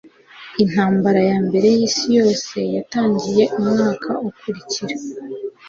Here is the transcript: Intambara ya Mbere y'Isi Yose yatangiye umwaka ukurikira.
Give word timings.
Intambara 0.63 1.19
ya 1.29 1.37
Mbere 1.47 1.67
y'Isi 1.75 2.07
Yose 2.17 2.57
yatangiye 2.75 3.43
umwaka 3.59 4.09
ukurikira. 4.27 4.95